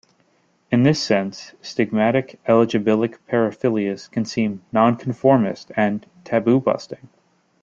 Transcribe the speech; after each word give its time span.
In 0.71 0.81
this 0.81 0.99
sense, 0.99 1.53
stigmatic-eligibilic 1.61 3.19
paraphilias 3.29 4.09
can 4.09 4.25
seem 4.25 4.63
'non-conformist' 4.73 5.71
and 5.75 6.07
'taboo-busting. 6.23 7.07